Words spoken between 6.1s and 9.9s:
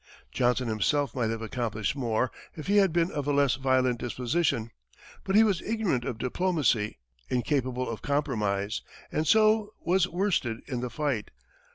diplomacy, incapable of compromise, and so